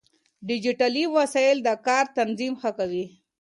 ډيجيټلي 0.47 1.03
وسايل 1.15 1.57
د 1.63 1.69
کار 1.87 2.05
تنظيم 2.17 2.53
ښه 2.61 2.71
کوي. 2.79 3.05